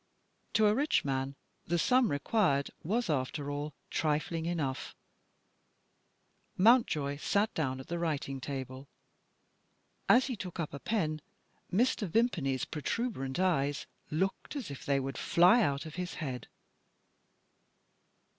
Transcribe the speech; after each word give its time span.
To 0.53 0.65
a 0.65 0.73
rich 0.73 1.05
man 1.05 1.35
the 1.67 1.77
sum 1.77 2.09
required 2.09 2.71
was, 2.83 3.07
after 3.07 3.51
all, 3.51 3.75
trifling 3.91 4.47
enough. 4.47 4.95
Mountjoy 6.57 7.17
sat 7.17 7.53
down 7.53 7.79
at 7.79 7.85
the 7.87 7.99
writing 7.99 8.41
table. 8.41 8.87
As 10.09 10.25
he 10.25 10.35
took 10.35 10.59
up 10.59 10.73
a 10.73 10.79
pen, 10.79 11.21
Mr. 11.71 12.07
Vimpany's 12.09 12.65
protuberant 12.65 13.39
eyes 13.39 13.85
looked 14.09 14.55
as 14.55 14.71
if 14.71 14.87
they 14.87 14.99
would 14.99 15.19
fly 15.19 15.61
out 15.61 15.85
of 15.85 15.93
his 16.01 16.15
head. 16.15 16.47